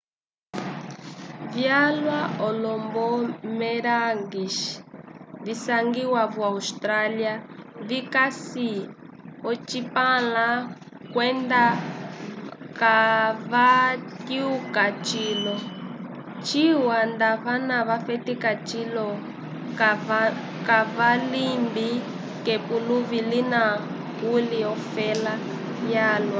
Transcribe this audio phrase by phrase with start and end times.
[1.53, 4.57] vyalwa olo-boomerangs
[5.45, 7.33] visangiwa vo-austrália
[7.89, 8.71] vikasi
[9.49, 10.47] ocipãla
[11.13, 11.63] kwenda
[12.79, 15.55] kavatyuka cilo
[16.45, 19.07] ciwa nda vana vafetika cilo
[20.67, 21.89] kavalimbi
[22.43, 23.63] k'epuluvi lina
[24.19, 25.33] kuli ofela
[25.93, 26.29] yalwa